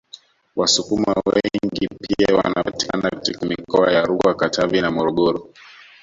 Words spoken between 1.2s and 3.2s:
wengi pia wanapatikana